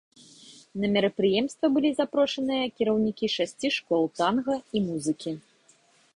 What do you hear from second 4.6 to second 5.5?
і музыкі.